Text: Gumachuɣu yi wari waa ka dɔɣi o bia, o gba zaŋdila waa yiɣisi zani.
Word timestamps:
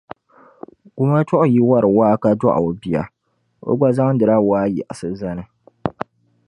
Gumachuɣu 0.95 1.45
yi 1.53 1.59
wari 1.69 1.89
waa 1.97 2.19
ka 2.21 2.29
dɔɣi 2.39 2.59
o 2.67 2.69
bia, 2.81 3.01
o 3.69 3.71
gba 3.77 3.87
zaŋdila 3.97 4.35
waa 4.49 4.65
yiɣisi 4.75 5.07
zani. 5.19 5.43